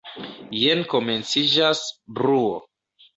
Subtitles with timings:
[0.59, 1.83] Jen komenciĝas
[2.21, 2.57] bruo.